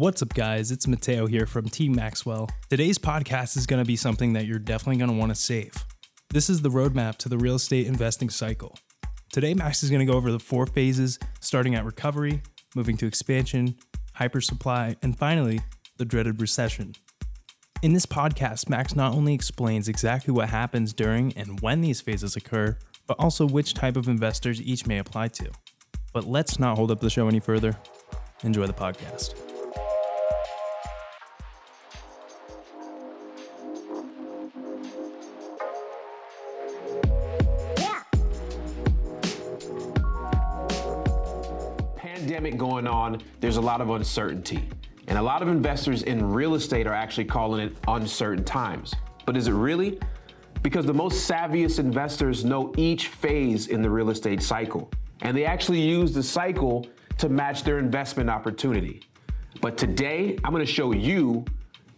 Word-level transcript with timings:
What's 0.00 0.22
up, 0.22 0.32
guys? 0.32 0.70
It's 0.70 0.86
Mateo 0.86 1.26
here 1.26 1.44
from 1.44 1.68
Team 1.68 1.94
Maxwell. 1.94 2.48
Today's 2.70 2.96
podcast 2.96 3.58
is 3.58 3.66
going 3.66 3.84
to 3.84 3.86
be 3.86 3.96
something 3.96 4.32
that 4.32 4.46
you're 4.46 4.58
definitely 4.58 4.96
going 4.96 5.10
to 5.10 5.16
want 5.18 5.28
to 5.28 5.34
save. 5.34 5.74
This 6.30 6.48
is 6.48 6.62
the 6.62 6.70
roadmap 6.70 7.18
to 7.18 7.28
the 7.28 7.36
real 7.36 7.56
estate 7.56 7.86
investing 7.86 8.30
cycle. 8.30 8.78
Today, 9.30 9.52
Max 9.52 9.82
is 9.82 9.90
going 9.90 10.00
to 10.00 10.10
go 10.10 10.16
over 10.16 10.32
the 10.32 10.38
four 10.38 10.64
phases, 10.64 11.18
starting 11.40 11.74
at 11.74 11.84
recovery, 11.84 12.40
moving 12.74 12.96
to 12.96 13.06
expansion, 13.06 13.76
hypersupply, 14.18 14.96
and 15.02 15.18
finally, 15.18 15.60
the 15.98 16.06
dreaded 16.06 16.40
recession. 16.40 16.94
In 17.82 17.92
this 17.92 18.06
podcast, 18.06 18.70
Max 18.70 18.96
not 18.96 19.12
only 19.12 19.34
explains 19.34 19.86
exactly 19.86 20.32
what 20.32 20.48
happens 20.48 20.94
during 20.94 21.34
and 21.34 21.60
when 21.60 21.82
these 21.82 22.00
phases 22.00 22.36
occur, 22.36 22.78
but 23.06 23.18
also 23.18 23.46
which 23.46 23.74
type 23.74 23.98
of 23.98 24.08
investors 24.08 24.62
each 24.62 24.86
may 24.86 24.96
apply 24.96 25.28
to. 25.28 25.50
But 26.14 26.24
let's 26.24 26.58
not 26.58 26.78
hold 26.78 26.90
up 26.90 27.00
the 27.00 27.10
show 27.10 27.28
any 27.28 27.40
further. 27.40 27.76
Enjoy 28.42 28.66
the 28.66 28.72
podcast. 28.72 29.49
Pandemic 42.30 42.58
going 42.58 42.86
on, 42.86 43.20
there's 43.40 43.56
a 43.56 43.60
lot 43.60 43.80
of 43.80 43.90
uncertainty. 43.90 44.68
And 45.08 45.18
a 45.18 45.22
lot 45.22 45.42
of 45.42 45.48
investors 45.48 46.04
in 46.04 46.32
real 46.32 46.54
estate 46.54 46.86
are 46.86 46.94
actually 46.94 47.24
calling 47.24 47.66
it 47.66 47.76
uncertain 47.88 48.44
times. 48.44 48.94
But 49.26 49.36
is 49.36 49.48
it 49.48 49.52
really? 49.52 49.98
Because 50.62 50.86
the 50.86 50.94
most 50.94 51.28
savviest 51.28 51.78
investors 51.78 52.44
know 52.44 52.72
each 52.76 53.08
phase 53.08 53.66
in 53.66 53.82
the 53.82 53.90
real 53.90 54.10
estate 54.10 54.42
cycle. 54.42 54.90
And 55.22 55.36
they 55.36 55.44
actually 55.44 55.80
use 55.80 56.12
the 56.12 56.22
cycle 56.22 56.86
to 57.18 57.28
match 57.28 57.64
their 57.64 57.78
investment 57.78 58.30
opportunity. 58.30 59.02
But 59.60 59.76
today, 59.76 60.38
I'm 60.44 60.52
gonna 60.52 60.64
show 60.64 60.92
you 60.92 61.44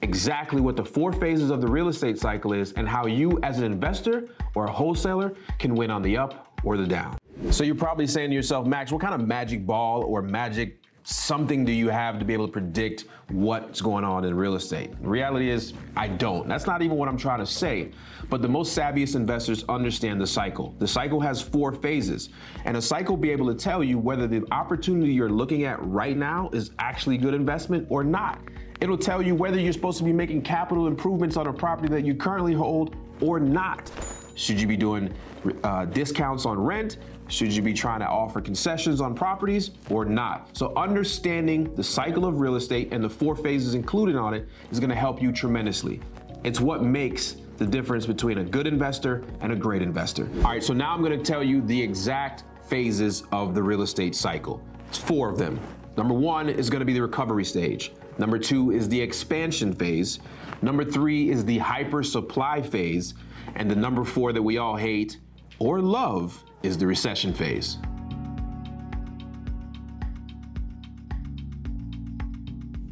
exactly 0.03 0.61
what 0.61 0.77
the 0.77 0.85
four 0.85 1.13
phases 1.13 1.51
of 1.51 1.61
the 1.61 1.67
real 1.67 1.89
estate 1.89 2.19
cycle 2.19 2.53
is 2.53 2.73
and 2.73 2.89
how 2.89 3.07
you, 3.07 3.39
as 3.43 3.59
an 3.59 3.65
investor 3.65 4.29
or 4.55 4.67
a 4.67 4.71
wholesaler, 4.71 5.35
can 5.59 5.75
win 5.75 5.91
on 5.91 6.03
the 6.03 6.17
up 6.17 6.53
or 6.65 6.77
the 6.77 6.87
down. 6.87 7.17
So 7.51 7.65
you're 7.65 7.75
probably 7.75 8.07
saying 8.07 8.31
to 8.31 8.37
yourself, 8.37 8.67
Max, 8.67 8.93
what 8.93 9.01
kind 9.01 9.15
of 9.15 9.27
magic 9.27 9.67
ball 9.67 10.03
or 10.03 10.23
magic 10.23 10.79
something 11.05 11.65
do 11.65 11.73
you 11.73 11.89
have 11.89 12.19
to 12.19 12.25
be 12.25 12.33
able 12.33 12.47
to 12.47 12.53
predict 12.53 13.07
what's 13.29 13.81
going 13.81 14.05
on 14.05 14.25
in 14.25 14.35
real 14.35 14.55
estate? 14.55 14.91
The 15.03 15.09
reality 15.09 15.51
is, 15.51 15.75
I 15.97 16.09
don't. 16.09 16.47
That's 16.47 16.67
not 16.67 16.83
even 16.83 16.97
what 16.97 17.09
I'm 17.09 17.17
trying 17.17 17.41
to 17.41 17.47
say. 17.47 17.91
But 18.31 18.43
the 18.43 18.49
most 18.49 18.77
savviest 18.77 19.17
investors 19.17 19.65
understand 19.69 20.21
the 20.21 20.27
cycle. 20.27 20.75
The 20.79 20.87
cycle 20.87 21.21
has 21.21 21.43
four 21.43 21.73
phases, 21.73 22.29
and 22.65 22.77
a 22.77 22.83
cycle 22.83 23.17
will 23.17 23.23
be 23.23 23.31
able 23.31 23.47
to 23.47 23.55
tell 23.55 23.83
you 23.83 23.99
whether 23.99 24.29
the 24.29 24.45
opportunity 24.53 25.13
you're 25.13 25.29
looking 25.29 25.65
at 25.65 25.83
right 25.83 26.17
now 26.17 26.51
is 26.53 26.71
actually 26.79 27.19
good 27.19 27.35
investment 27.35 27.87
or 27.91 28.05
not. 28.05 28.41
It'll 28.83 28.99
tell 28.99 29.23
you 29.23 29.37
whether 29.37 29.61
you're 29.61 29.73
supposed 29.73 29.99
to 29.99 30.05
be 30.05 30.13
making 30.13 30.43
capital 30.43 30.89
improvements 30.89 31.37
on 31.37 31.47
a 31.47 31.53
property 31.53 31.89
that 31.91 32.05
you 32.05 32.17
currently 32.17 32.53
hold 32.53 32.97
or 33.21 33.39
not. 33.39 33.93
Should 34.35 34.61
you 34.61 34.67
be 34.67 34.77
doing 34.77 35.15
uh, 35.63 35.85
discounts 35.85 36.47
on 36.47 36.59
rent? 36.59 36.97
Should 37.29 37.53
you 37.53 37.63
be 37.63 37.75
trying 37.75 38.01
to 38.01 38.09
offer 38.09 38.41
concessions 38.41 39.01
on 39.01 39.15
properties 39.15 39.71
or 39.89 40.05
not? 40.05 40.57
So, 40.57 40.73
understanding 40.77 41.73
the 41.77 41.85
cycle 41.85 42.27
of 42.27 42.41
real 42.41 42.57
estate 42.57 42.93
and 42.93 43.05
the 43.05 43.09
four 43.09 43.37
phases 43.37 43.77
included 43.77 44.17
on 44.17 44.35
it 44.35 44.49
is 44.73 44.81
to 44.91 44.97
help 44.97 45.23
you 45.23 45.31
tremendously. 45.31 46.01
It's 46.43 46.59
what 46.59 46.83
makes 46.83 47.37
the 47.59 47.67
difference 47.67 48.05
between 48.05 48.39
a 48.39 48.45
good 48.45 48.67
investor 48.67 49.23
and 49.43 49.53
a 49.53 49.57
great 49.57 49.83
investor. 49.83 50.29
All 50.39 50.51
right, 50.51 50.63
so 50.63 50.73
now 50.73 50.93
I'm 50.93 51.05
to 51.17 51.25
tell 51.25 51.45
you 51.45 51.63
the 51.63 51.81
exact 51.81 52.43
phases 52.67 53.23
of 53.31 53.55
the 53.55 53.63
real 53.63 53.83
estate 53.83 54.17
cycle. 54.17 54.61
It's 54.89 54.99
four 54.99 55.29
of 55.29 55.39
them. 55.39 55.61
Number 55.97 56.15
one 56.15 56.49
is 56.49 56.69
to 56.81 56.85
be 56.85 56.95
the 56.95 57.03
recovery 57.03 57.45
stage. 57.45 57.93
Number 58.23 58.39
two 58.39 58.71
is 58.71 58.89
the 58.89 59.01
expansion 59.01 59.73
phase. 59.73 60.21
Number 60.63 60.85
three 60.85 61.31
is 61.31 61.45
the 61.45 61.59
hyper 61.59 62.05
supply 62.05 62.63
phase. 62.63 63.15
And 63.57 63.69
the 63.69 63.75
number 63.75 64.05
four 64.05 64.33
that 64.33 64.41
we 64.41 64.59
all 64.59 64.77
hate 64.77 65.19
or 65.59 65.81
love 65.81 66.45
is 66.63 66.79
the 66.79 66.87
recession 66.87 67.33
phase. 67.35 67.79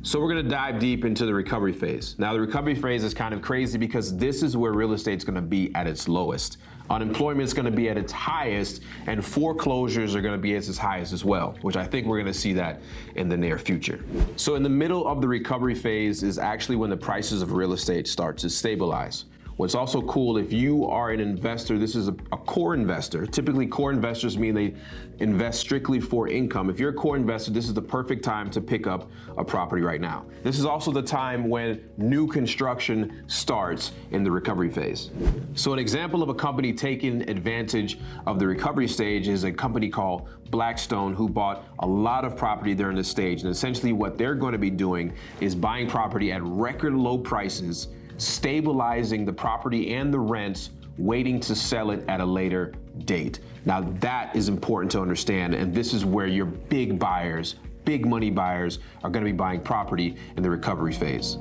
So 0.03 0.19
we're 0.19 0.29
gonna 0.29 0.43
dive 0.43 0.79
deep 0.79 1.05
into 1.05 1.27
the 1.27 1.35
recovery 1.35 1.75
phase. 1.75 2.15
Now 2.19 2.33
the 2.33 2.41
recovery 2.41 2.75
phase 2.75 3.05
is 3.05 3.13
kind 3.13 3.35
of 3.35 3.43
crazy 3.43 3.77
because 3.77 4.17
this 4.17 4.43
is 4.43 4.57
where 4.57 4.73
real 4.73 4.95
estate's 4.95 5.25
gonna 5.25 5.43
be 5.43 5.75
at 5.75 5.87
its 5.87 6.09
lowest. 6.09 6.57
Unemployment 6.89 7.43
is 7.43 7.53
gonna 7.53 7.71
be 7.71 7.91
at 7.91 7.99
its 7.99 8.11
highest 8.11 8.81
and 9.07 9.23
foreclosures 9.23 10.15
are 10.15 10.23
gonna 10.23 10.39
be 10.39 10.57
at 10.57 10.67
its 10.67 10.79
highest 10.79 11.13
as 11.13 11.23
well, 11.23 11.55
which 11.61 11.77
I 11.77 11.85
think 11.85 12.07
we're 12.07 12.19
gonna 12.19 12.33
see 12.33 12.55
that 12.55 12.81
in 13.17 13.29
the 13.29 13.37
near 13.37 13.59
future. 13.59 14.03
So 14.37 14.55
in 14.55 14.63
the 14.63 14.71
middle 14.71 15.07
of 15.07 15.21
the 15.21 15.29
recovery 15.29 15.75
phase 15.75 16.23
is 16.23 16.39
actually 16.39 16.77
when 16.77 16.89
the 16.89 16.97
prices 16.97 17.43
of 17.43 17.53
real 17.53 17.75
estate 17.75 18.09
start 18.09 18.39
to 18.39 18.49
stabilize. 18.49 19.27
What's 19.61 19.75
also 19.75 20.01
cool, 20.01 20.39
if 20.39 20.55
you 20.55 20.87
are 20.87 21.11
an 21.11 21.21
investor, 21.21 21.79
this 21.79 21.95
is 21.95 22.09
a, 22.09 22.17
a, 22.33 22.39
core 22.39 22.73
investor. 22.73 23.27
Typically, 23.27 23.67
core 23.67 23.93
investors 23.93 24.39
mean 24.39 24.55
they 24.55 24.75
invest 25.19 25.61
strictly 25.61 26.01
for 26.01 26.29
income. 26.29 26.71
If 26.71 26.81
you're 26.81 26.93
a 26.93 26.95
core 26.95 27.15
investor, 27.15 27.51
this 27.51 27.69
is 27.69 27.75
the 27.75 27.83
perfect 27.83 28.25
time 28.25 28.51
to 28.53 28.63
pick 28.63 28.87
up 28.87 29.11
a 29.37 29.45
property 29.45 29.83
right 29.83 30.01
now. 30.01 30.25
This 30.43 30.59
is 30.59 30.65
also 30.65 30.91
the 30.93 31.03
time 31.03 31.47
when 31.47 31.85
new 31.99 32.27
construction 32.27 33.23
starts 33.27 33.93
in 34.13 34.25
the 34.25 34.31
recovery 34.31 34.71
phase. 34.71 35.11
So, 35.53 35.75
an 35.75 35.79
example 35.79 36.23
of 36.23 36.31
a 36.31 36.35
company 36.35 36.73
taking 36.73 37.29
advantage 37.29 37.99
of 38.27 38.39
the 38.39 38.47
recovery 38.47 38.89
stage 38.89 39.29
is 39.29 39.45
a 39.45 39.53
company 39.53 39.91
called 39.91 40.27
Blackstone, 40.49 41.13
who 41.13 41.29
bought 41.29 41.67
a 41.81 41.87
lot 41.87 42.25
of 42.25 42.35
property 42.35 42.75
during 42.75 42.97
this 42.97 43.09
stage. 43.09 43.43
And 43.43 43.51
essentially, 43.51 43.93
what 43.93 44.17
they're 44.17 44.35
going 44.35 44.53
to 44.53 44.59
be 44.59 44.71
doing 44.71 45.13
is 45.43 45.55
buying 45.55 45.87
property 45.87 46.33
at 46.33 46.43
record 46.43 46.95
low 46.95 47.19
prices 47.19 47.89
stabilizing 48.21 49.25
the 49.25 49.33
property 49.33 49.95
and 49.95 50.13
the 50.13 50.19
rents, 50.19 50.71
waiting 50.99 51.41
to 51.41 51.55
sell 51.55 51.91
it 51.91 52.05
at 52.09 52.21
a 52.21 52.25
later 52.25 52.73
date. 53.05 53.41
Now, 53.65 53.81
that 54.01 54.35
is 54.37 54.49
important 54.49 54.93
to 54.93 55.01
understand, 55.01 55.55
and 55.55 55.75
this 55.75 55.95
is 55.95 56.05
where 56.05 56.27
your 56.27 56.47
big 56.47 56.99
buyers, 56.99 57.57
big 57.85 58.07
money 58.07 58.31
buyers, 58.31 58.79
are 59.03 59.11
to 59.25 59.31
be 59.31 59.37
buying 59.37 59.61
property 59.61 60.17
in 60.37 60.43
the 60.43 60.51
recovery 60.51 60.93
phase. 60.93 61.39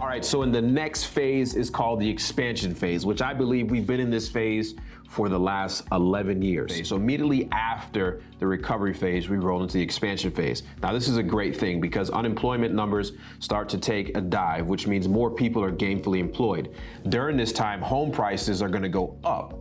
All 0.00 0.06
right, 0.06 0.24
so 0.24 0.40
in 0.40 0.50
the 0.50 0.62
next 0.62 1.04
phase 1.04 1.54
is 1.54 1.68
called 1.68 2.00
the 2.00 2.08
expansion 2.08 2.74
phase, 2.74 3.04
which 3.04 3.20
I 3.20 3.34
believe 3.34 3.70
we've 3.70 3.86
been 3.86 4.00
in 4.00 4.08
this 4.08 4.30
phase 4.30 4.74
for 5.06 5.28
the 5.28 5.38
last 5.38 5.84
11 5.92 6.40
years. 6.40 6.88
So 6.88 6.96
immediately 6.96 7.50
after 7.52 8.22
the 8.38 8.46
recovery 8.46 8.94
phase, 8.94 9.28
we 9.28 9.36
roll 9.36 9.60
into 9.60 9.74
the 9.74 9.82
expansion 9.82 10.30
phase. 10.30 10.62
Now, 10.82 10.94
this 10.94 11.06
is 11.06 11.18
a 11.18 11.22
great 11.22 11.54
thing 11.54 11.82
because 11.82 12.08
unemployment 12.08 12.74
numbers 12.74 13.12
start 13.40 13.68
to 13.68 13.78
take 13.78 14.16
a 14.16 14.22
dive, 14.22 14.68
which 14.68 14.86
means 14.86 15.06
more 15.06 15.30
people 15.30 15.62
are 15.62 15.70
gainfully 15.70 16.18
employed. 16.18 16.74
During 17.10 17.36
this 17.36 17.52
time, 17.52 17.82
home 17.82 18.10
prices 18.10 18.62
are 18.62 18.70
to 18.84 18.88
go 18.88 19.18
up. 19.22 19.58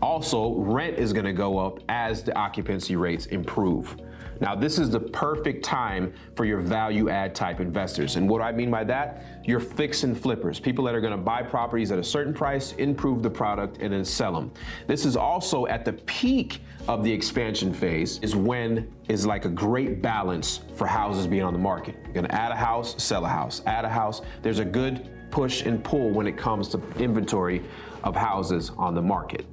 Also, 0.00 0.54
rent 0.54 0.98
is 0.98 1.12
to 1.26 1.32
go 1.34 1.58
up 1.58 1.80
as 1.90 2.22
the 2.22 2.34
occupancy 2.38 2.96
rates 2.96 3.26
improve. 3.26 3.96
Now, 4.40 4.54
this 4.54 4.78
is 4.78 4.90
the 4.90 5.00
perfect 5.00 5.64
time 5.64 6.12
for 6.34 6.44
your 6.44 6.60
value 6.60 7.08
add 7.08 7.34
type 7.34 7.60
investors. 7.60 8.16
And 8.16 8.28
what 8.28 8.42
I 8.42 8.52
mean 8.52 8.70
by 8.70 8.84
that? 8.84 9.24
Your 9.44 9.60
fix 9.60 10.04
and 10.04 10.18
flippers, 10.18 10.58
people 10.58 10.84
that 10.84 10.94
are 10.94 11.00
to 11.12 11.16
buy 11.16 11.42
properties 11.42 11.92
at 11.92 11.98
a 11.98 12.04
certain 12.04 12.34
price, 12.34 12.72
improve 12.72 13.22
the 13.22 13.30
product, 13.30 13.78
and 13.78 13.92
then 13.92 14.04
sell 14.04 14.32
them. 14.32 14.52
This 14.86 15.04
is 15.04 15.16
also 15.16 15.66
at 15.66 15.84
the 15.84 15.92
peak 15.92 16.60
of 16.88 17.04
the 17.04 17.12
expansion 17.12 17.72
phase, 17.72 18.18
is 18.20 18.36
when 18.36 18.92
is 19.08 19.26
like 19.26 19.44
a 19.44 19.48
great 19.48 20.02
balance 20.02 20.60
for 20.76 20.86
houses 20.86 21.26
being 21.26 21.42
on 21.42 21.52
the 21.52 21.58
market. 21.58 21.96
You're 22.12 22.22
to 22.22 22.34
add 22.34 22.52
a 22.52 22.56
house, 22.56 23.02
sell 23.02 23.24
a 23.24 23.28
house, 23.28 23.62
add 23.66 23.84
a 23.84 23.88
house. 23.88 24.22
There's 24.42 24.58
a 24.58 24.64
good 24.64 25.08
push 25.30 25.62
and 25.62 25.82
pull 25.82 26.10
when 26.10 26.26
it 26.26 26.36
comes 26.36 26.68
to 26.68 26.80
inventory 26.98 27.62
of 28.02 28.14
houses 28.14 28.70
on 28.76 28.94
the 28.94 29.02
market. 29.02 29.46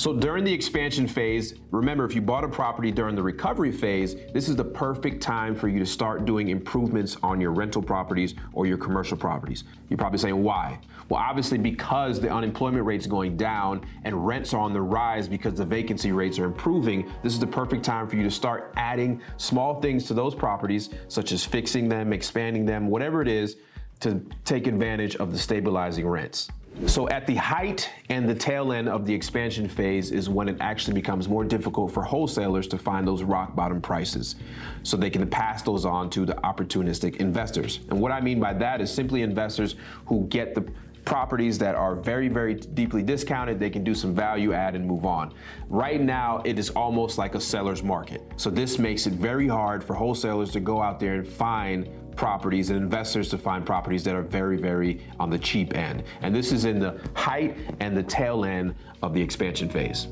So 0.00 0.14
during 0.14 0.44
the 0.44 0.52
expansion 0.54 1.06
phase, 1.06 1.56
remember 1.70 2.06
if 2.06 2.14
you 2.14 2.22
bought 2.22 2.42
a 2.42 2.48
property 2.48 2.90
during 2.90 3.14
the 3.14 3.22
recovery 3.22 3.70
phase, 3.70 4.16
this 4.32 4.48
is 4.48 4.56
the 4.56 4.64
perfect 4.64 5.22
time 5.22 5.54
for 5.54 5.68
you 5.68 5.78
to 5.78 5.84
start 5.84 6.24
doing 6.24 6.48
improvements 6.48 7.18
on 7.22 7.38
your 7.38 7.50
rental 7.50 7.82
properties 7.82 8.34
or 8.54 8.64
your 8.64 8.78
commercial 8.78 9.18
properties. 9.18 9.64
You're 9.90 9.98
probably 9.98 10.18
saying 10.18 10.42
why? 10.42 10.78
Well, 11.10 11.20
obviously 11.20 11.58
because 11.58 12.18
the 12.18 12.30
unemployment 12.30 12.86
rate's 12.86 13.06
going 13.06 13.36
down 13.36 13.86
and 14.04 14.26
rents 14.26 14.54
are 14.54 14.60
on 14.62 14.72
the 14.72 14.80
rise 14.80 15.28
because 15.28 15.52
the 15.52 15.66
vacancy 15.66 16.12
rates 16.12 16.38
are 16.38 16.46
improving, 16.46 17.06
this 17.22 17.34
is 17.34 17.38
the 17.38 17.46
perfect 17.46 17.84
time 17.84 18.08
for 18.08 18.16
you 18.16 18.22
to 18.22 18.30
start 18.30 18.72
adding 18.76 19.20
small 19.36 19.82
things 19.82 20.06
to 20.06 20.14
those 20.14 20.34
properties, 20.34 20.88
such 21.08 21.30
as 21.30 21.44
fixing 21.44 21.90
them, 21.90 22.14
expanding 22.14 22.64
them, 22.64 22.86
whatever 22.86 23.20
it 23.20 23.28
is, 23.28 23.58
to 24.00 24.24
take 24.46 24.66
advantage 24.66 25.16
of 25.16 25.30
the 25.30 25.38
stabilizing 25.38 26.08
rents. 26.08 26.48
So 26.86 27.08
at 27.08 27.26
the 27.26 27.36
height 27.36 27.90
and 28.08 28.28
the 28.28 28.34
tail 28.34 28.72
end 28.72 28.88
of 28.88 29.06
the 29.06 29.14
expansion 29.14 29.68
phase 29.68 30.10
is 30.10 30.28
when 30.28 30.48
it 30.48 30.56
actually 30.60 30.94
becomes 30.94 31.28
more 31.28 31.44
difficult 31.44 31.92
for 31.92 32.02
wholesalers 32.02 32.66
to 32.68 32.78
find 32.78 33.06
those 33.06 33.22
rock 33.22 33.54
bottom 33.54 33.80
prices 33.80 34.36
so 34.82 34.96
they 34.96 35.10
can 35.10 35.28
pass 35.28 35.62
those 35.62 35.84
on 35.84 36.10
to 36.10 36.24
the 36.24 36.34
opportunistic 36.34 37.16
investors. 37.16 37.80
And 37.90 38.00
what 38.00 38.12
I 38.12 38.20
mean 38.20 38.40
by 38.40 38.54
that 38.54 38.80
is 38.80 38.92
simply 38.92 39.22
investors 39.22 39.76
who 40.06 40.26
get 40.28 40.54
the 40.54 40.64
properties 41.04 41.58
that 41.58 41.74
are 41.74 41.94
very, 41.94 42.28
very 42.28 42.54
deeply 42.54 43.02
discounted. 43.02 43.58
They 43.58 43.70
can 43.70 43.84
do 43.84 43.94
some 43.94 44.14
value 44.14 44.52
add 44.52 44.74
and 44.74 44.86
move 44.86 45.04
on. 45.04 45.34
Right 45.68 46.00
now, 46.00 46.42
it 46.44 46.58
is 46.58 46.70
almost 46.70 47.18
like 47.18 47.34
a 47.34 47.40
seller's 47.40 47.82
market. 47.82 48.22
So 48.36 48.50
this 48.50 48.78
makes 48.78 49.06
it 49.06 49.14
very 49.14 49.48
hard 49.48 49.82
for 49.82 49.94
wholesalers 49.94 50.50
to 50.52 50.60
go 50.60 50.82
out 50.82 51.00
there 51.00 51.14
and 51.14 51.26
find 51.26 51.88
properties 52.16 52.70
and 52.70 52.78
investors 52.78 53.28
to 53.30 53.38
find 53.38 53.64
properties 53.64 54.04
that 54.04 54.14
are 54.14 54.22
very, 54.22 54.56
very 54.56 55.00
on 55.18 55.30
the 55.30 55.38
cheap 55.38 55.74
end. 55.74 56.02
And 56.22 56.34
this 56.34 56.52
is 56.52 56.64
in 56.64 56.78
the 56.78 57.00
height 57.14 57.56
and 57.80 57.96
the 57.96 58.02
tail 58.02 58.44
end 58.44 58.74
of 59.02 59.14
the 59.14 59.22
expansion 59.22 59.68
phase. 59.68 60.08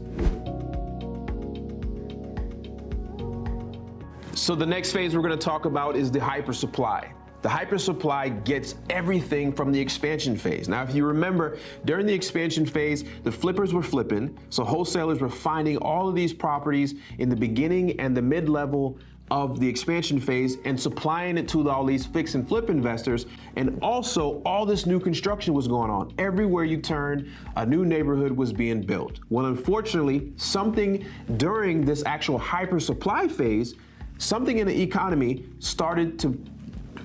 So 4.35 4.55
the 4.55 4.64
next 4.64 4.93
phase 4.93 5.14
we're 5.14 5.23
going 5.23 5.38
to 5.38 5.44
talk 5.44 5.64
about 5.64 5.96
is 5.96 6.11
the 6.11 6.20
hyper 6.20 6.55
supply. 6.55 7.12
The 7.40 7.49
hyper 7.49 7.79
supply 7.79 8.29
gets 8.31 8.75
everything 8.90 9.52
from 9.52 9.70
the 9.70 9.81
expansion 9.81 10.37
phase. 10.37 10.69
Now, 10.69 10.82
if 10.82 10.94
you 10.94 11.05
remember, 11.06 11.58
during 11.85 12.05
the 12.05 12.12
expansion 12.12 12.67
phase, 12.67 13.05
the 13.23 13.31
flippers 13.31 13.73
were 13.73 13.82
flipping, 13.82 14.37
so 14.50 14.64
wholesalers 14.64 15.20
were 15.20 15.29
finding 15.29 15.76
all 15.79 16.08
of 16.08 16.17
these 16.17 16.32
properties 16.32 16.94
in 17.19 17.29
the 17.29 17.37
beginning 17.37 17.99
and 18.00 18.17
the 18.17 18.23
mid 18.23 18.49
level 18.49 18.99
of 19.31 19.61
the 19.61 19.69
expansion 19.69 20.19
phase 20.19 20.56
and 20.64 20.81
supplying 20.81 21.37
it 21.37 21.46
to 21.49 21.69
all 21.69 21.85
these 21.85 22.06
fix 22.06 22.35
and 22.35 22.49
flip 22.49 22.70
investors. 22.70 23.26
And 23.56 23.79
also, 23.82 24.43
all 24.44 24.64
this 24.64 24.87
new 24.87 24.99
construction 24.99 25.55
was 25.55 25.69
going 25.69 25.90
on. 25.90 26.14
Everywhere 26.19 26.64
you 26.64 26.79
turned, 26.79 27.31
a 27.56 27.67
new 27.67 27.85
neighborhood 27.85 28.32
was 28.32 28.52
being 28.52 28.81
built. 28.81 29.20
Well, 29.29 29.46
unfortunately, 29.46 30.32
something 30.37 31.05
during 31.37 31.85
this 31.85 32.02
actual 32.06 32.38
hyper 32.38 32.81
supply 32.81 33.29
phase, 33.29 33.75
something 34.17 34.58
in 34.58 34.67
the 34.67 34.82
economy 34.82 35.44
started 35.58 36.19
to 36.20 36.43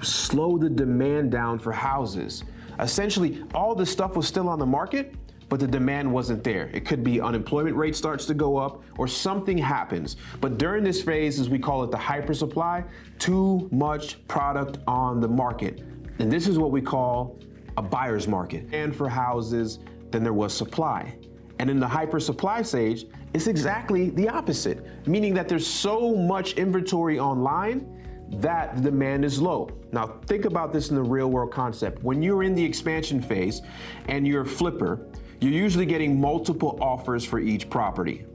slow 0.03 0.57
the 0.57 0.69
demand 0.69 1.31
down 1.31 1.59
for 1.59 1.71
houses. 1.71 2.43
Essentially, 2.79 3.43
all 3.53 3.75
the 3.75 3.85
stuff 3.85 4.15
was 4.15 4.27
still 4.27 4.49
on 4.49 4.59
the 4.59 4.65
market, 4.65 5.15
but 5.49 5.59
the 5.59 5.67
demand 5.67 6.11
wasn't 6.11 6.43
there. 6.43 6.69
It 6.73 6.85
could 6.85 7.03
be 7.03 7.21
unemployment 7.21 7.75
rate 7.75 7.95
starts 7.95 8.25
to 8.25 8.33
go 8.33 8.57
up 8.57 8.83
or 8.97 9.07
something 9.07 9.57
happens. 9.57 10.15
But 10.41 10.57
during 10.57 10.83
this 10.83 11.01
phase, 11.01 11.39
as 11.39 11.49
we 11.49 11.59
call 11.59 11.83
it 11.83 11.91
the 11.91 11.97
hyper 11.97 12.33
supply, 12.33 12.83
too 13.19 13.69
much 13.71 14.25
product 14.27 14.79
on 14.87 15.19
the 15.19 15.27
market. 15.27 15.83
And 16.19 16.31
this 16.31 16.47
is 16.47 16.57
what 16.57 16.71
we 16.71 16.81
call 16.81 17.37
a 17.77 17.81
buyer's 17.81 18.27
market. 18.27 18.65
And 18.73 18.95
for 18.95 19.07
houses, 19.07 19.79
then 20.11 20.23
there 20.23 20.33
was 20.33 20.53
supply. 20.53 21.15
And 21.59 21.69
in 21.69 21.79
the 21.79 21.87
hyper 21.87 22.19
supply 22.19 22.61
stage, 22.61 23.05
it's 23.33 23.47
exactly 23.47 24.09
the 24.11 24.29
opposite, 24.29 25.07
meaning 25.07 25.33
that 25.35 25.47
there's 25.47 25.65
so 25.67 26.15
much 26.15 26.53
inventory 26.53 27.19
online 27.19 28.02
that 28.29 28.75
the 28.75 28.81
demand 28.81 29.25
is 29.25 29.41
low. 29.41 29.69
Now, 29.91 30.19
think 30.25 30.45
about 30.45 30.73
this 30.73 30.89
in 30.89 30.95
the 30.95 31.03
real 31.03 31.29
world 31.29 31.51
concept. 31.51 32.03
When 32.03 32.21
you're 32.21 32.43
in 32.43 32.55
the 32.55 32.63
expansion 32.63 33.21
phase 33.21 33.61
and 34.07 34.27
you're 34.27 34.41
a 34.41 34.45
flipper, 34.45 35.07
you're 35.39 35.51
usually 35.51 35.85
getting 35.85 36.19
multiple 36.19 36.77
offers 36.81 37.25
for 37.25 37.39
each 37.39 37.69
property. 37.69 38.25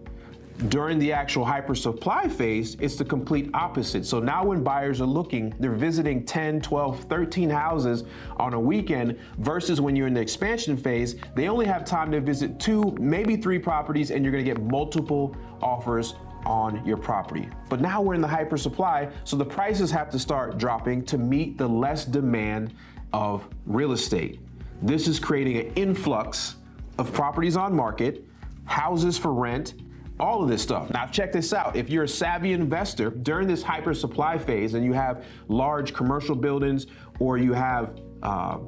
During 0.68 0.98
the 0.98 1.12
actual 1.12 1.44
hyper 1.44 1.76
supply 1.76 2.26
phase, 2.26 2.76
it's 2.80 2.96
the 2.96 3.04
complete 3.04 3.48
opposite. 3.54 4.04
So 4.04 4.18
now 4.18 4.44
when 4.44 4.64
buyers 4.64 5.00
are 5.00 5.06
looking, 5.06 5.54
they're 5.60 5.70
visiting 5.70 6.24
10, 6.24 6.60
12, 6.60 7.04
13 7.04 7.48
houses 7.48 8.02
on 8.38 8.54
a 8.54 8.60
weekend 8.60 9.20
versus 9.38 9.80
when 9.80 9.94
you're 9.94 10.08
in 10.08 10.14
the 10.14 10.20
expansion 10.20 10.76
phase, 10.76 11.14
they 11.36 11.48
only 11.48 11.64
have 11.64 11.84
time 11.84 12.10
to 12.10 12.20
visit 12.20 12.58
two, 12.58 12.96
maybe 12.98 13.36
three 13.36 13.58
properties 13.60 14.10
and 14.10 14.24
you're 14.24 14.32
gonna 14.32 14.42
get 14.42 14.60
multiple 14.60 15.36
offers 15.62 16.14
on 16.46 16.84
your 16.86 16.96
property. 16.96 17.48
But 17.68 17.80
now 17.80 18.00
we're 18.00 18.14
in 18.14 18.20
the 18.20 18.28
hyper 18.28 18.56
supply, 18.56 19.08
so 19.24 19.36
the 19.36 19.44
prices 19.44 19.90
have 19.90 20.10
to 20.10 20.18
start 20.18 20.58
dropping 20.58 21.04
to 21.06 21.18
meet 21.18 21.58
the 21.58 21.68
less 21.68 22.04
demand 22.04 22.74
of 23.12 23.48
real 23.66 23.92
estate. 23.92 24.40
This 24.82 25.08
is 25.08 25.18
creating 25.18 25.56
an 25.56 25.72
influx 25.74 26.56
of 26.98 27.12
properties 27.12 27.56
on 27.56 27.74
market, 27.74 28.24
houses 28.64 29.18
for 29.18 29.32
rent, 29.32 29.74
all 30.20 30.42
of 30.42 30.48
this 30.48 30.62
stuff. 30.62 30.90
Now, 30.90 31.06
check 31.06 31.32
this 31.32 31.52
out. 31.52 31.76
If 31.76 31.90
you're 31.90 32.04
a 32.04 32.08
savvy 32.08 32.52
investor 32.52 33.10
during 33.10 33.46
this 33.46 33.62
hyper 33.62 33.94
supply 33.94 34.36
phase 34.36 34.74
and 34.74 34.84
you 34.84 34.92
have 34.92 35.24
large 35.48 35.94
commercial 35.94 36.34
buildings 36.34 36.86
or 37.20 37.38
you 37.38 37.52
have 37.52 38.00
uh, 38.22 38.58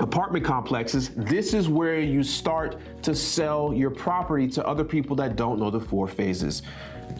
apartment 0.00 0.44
complexes, 0.44 1.10
this 1.10 1.54
is 1.54 1.68
where 1.68 2.00
you 2.00 2.22
start 2.22 2.78
to 3.02 3.14
sell 3.14 3.72
your 3.72 3.90
property 3.90 4.48
to 4.48 4.66
other 4.66 4.84
people 4.84 5.14
that 5.16 5.36
don't 5.36 5.58
know 5.58 5.70
the 5.70 5.80
four 5.80 6.08
phases 6.08 6.62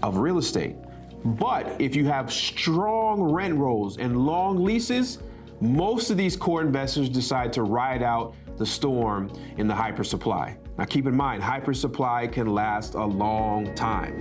of 0.02 0.16
real 0.16 0.38
estate. 0.38 0.76
But 1.24 1.78
if 1.80 1.94
you 1.94 2.06
have 2.06 2.32
strong 2.32 3.22
rent 3.22 3.54
rolls 3.54 3.98
and 3.98 4.24
long 4.24 4.64
leases, 4.64 5.18
most 5.60 6.10
of 6.10 6.16
these 6.16 6.36
core 6.36 6.62
investors 6.62 7.10
decide 7.10 7.52
to 7.52 7.62
ride 7.62 8.02
out 8.02 8.34
the 8.56 8.64
storm 8.64 9.30
in 9.58 9.68
the 9.68 9.74
hyper 9.74 10.04
supply. 10.04 10.56
Now 10.78 10.86
keep 10.86 11.06
in 11.06 11.14
mind, 11.14 11.42
hyper 11.42 11.74
supply 11.74 12.26
can 12.26 12.46
last 12.46 12.94
a 12.94 13.04
long 13.04 13.74
time. 13.74 14.18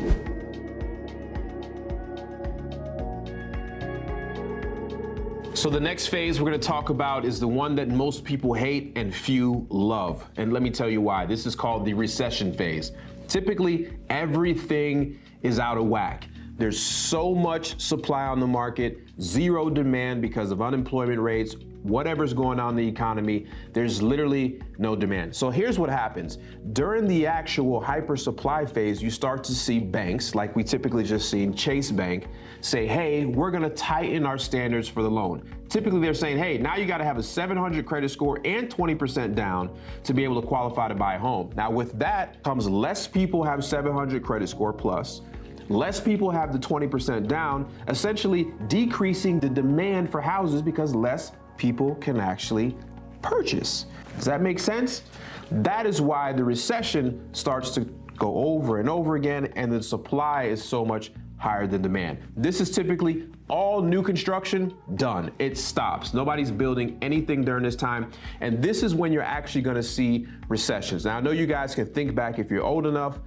So 5.59 5.69
the 5.69 5.77
next 5.77 6.07
phase 6.07 6.39
we're 6.39 6.47
going 6.47 6.61
to 6.61 6.65
talk 6.65 6.89
about 6.89 7.25
is 7.25 7.37
the 7.37 7.47
one 7.49 7.75
that 7.75 7.89
most 7.89 8.23
people 8.23 8.53
hate 8.53 8.93
and 8.95 9.13
few 9.13 9.67
love. 9.69 10.25
And 10.37 10.53
let 10.53 10.63
me 10.63 10.69
tell 10.69 10.87
you 10.87 11.01
why. 11.01 11.25
This 11.25 11.45
is 11.45 11.53
called 11.53 11.83
the 11.83 11.93
recession 11.93 12.53
phase. 12.53 12.93
Typically, 13.27 13.91
everything 14.09 15.19
is 15.43 15.59
out 15.59 15.77
of 15.77 15.87
whack. 15.87 16.29
There's 16.59 16.77
so 16.77 17.33
much 17.33 17.79
supply 17.79 18.25
on 18.25 18.41
the 18.41 18.45
market, 18.47 18.99
zero 19.21 19.69
demand 19.69 20.21
because 20.21 20.51
of 20.51 20.61
unemployment 20.61 21.21
rates, 21.21 21.55
whatever's 21.83 22.33
going 22.33 22.59
on 22.59 22.71
in 22.71 22.75
the 22.75 22.85
economy, 22.85 23.47
there's 23.71 24.01
literally 24.01 24.61
no 24.77 24.93
demand. 24.93 25.33
So 25.33 25.49
here's 25.49 25.79
what 25.79 25.89
happens. 25.89 26.37
During 26.73 27.07
the 27.07 27.25
actual 27.25 27.79
hyper 27.79 28.17
supply 28.17 28.65
phase, 28.65 29.01
you 29.01 29.09
start 29.09 29.41
to 29.45 29.55
see 29.55 29.79
banks, 29.79 30.35
like 30.35 30.53
we 30.53 30.65
typically 30.65 31.05
just 31.05 31.29
seen 31.29 31.53
Chase 31.53 31.91
Bank, 31.91 32.27
say, 32.59 32.85
hey, 32.85 33.23
we're 33.23 33.51
gonna 33.51 33.69
tighten 33.69 34.25
our 34.25 34.37
standards 34.37 34.89
for 34.89 35.01
the 35.01 35.09
loan. 35.09 35.49
Typically 35.69 36.01
they're 36.01 36.13
saying, 36.13 36.37
hey, 36.37 36.57
now 36.57 36.75
you 36.75 36.85
gotta 36.85 37.05
have 37.05 37.17
a 37.17 37.23
700 37.23 37.85
credit 37.85 38.09
score 38.09 38.41
and 38.43 38.69
20% 38.69 39.33
down 39.33 39.73
to 40.03 40.13
be 40.13 40.25
able 40.25 40.41
to 40.41 40.45
qualify 40.45 40.89
to 40.89 40.95
buy 40.95 41.15
a 41.15 41.19
home. 41.19 41.51
Now 41.55 41.71
with 41.71 41.97
that 41.99 42.43
comes 42.43 42.67
less 42.67 43.07
people 43.07 43.45
have 43.45 43.63
700 43.63 44.21
credit 44.25 44.49
score 44.49 44.73
plus, 44.73 45.21
less 45.69 45.99
people 45.99 46.29
have 46.31 46.51
the 46.51 46.59
20% 46.59 47.27
down, 47.27 47.71
essentially 47.87 48.51
decreasing 48.67 49.39
the 49.39 49.49
demand 49.49 50.11
for 50.11 50.19
houses 50.19 50.61
because 50.61 50.93
less 50.95 51.31
people 51.57 51.95
can 51.95 52.19
actually 52.19 52.75
purchase. 53.21 53.85
Does 54.15 54.25
that 54.25 54.41
make 54.41 54.59
sense? 54.59 55.03
That 55.51 55.85
is 55.85 56.01
why 56.01 56.33
the 56.33 56.43
recession 56.43 57.33
starts 57.33 57.71
to 57.71 57.81
go 58.17 58.35
over 58.35 58.79
and 58.79 58.89
over 58.89 59.15
again, 59.15 59.51
and 59.55 59.71
the 59.71 59.81
supply 59.81 60.43
is 60.43 60.63
so 60.63 60.83
much 60.83 61.11
higher 61.37 61.65
than 61.65 61.81
demand. 61.81 62.19
This 62.35 62.59
is 62.59 62.69
typically 62.69 63.27
all 63.49 63.81
new 63.81 64.03
construction 64.03 64.73
done. 64.95 65.31
It 65.39 65.57
stops. 65.57 66.13
Nobody's 66.13 66.51
building 66.51 66.97
anything 67.01 67.43
during 67.43 67.63
this 67.63 67.77
time. 67.77 68.11
And 68.41 68.61
this 68.61 68.83
is 68.83 68.93
when 68.93 69.13
you're 69.13 69.23
actually 69.23 69.61
gonna 69.61 69.81
see 69.81 70.27
recessions. 70.49 71.05
Now, 71.05 71.17
I 71.17 71.21
know 71.21 71.31
you 71.31 71.47
guys 71.47 71.73
can 71.73 71.85
think 71.85 72.13
back 72.13 72.39
if 72.39 72.51
you're 72.51 72.63
old 72.63 72.85
enough 72.85 73.19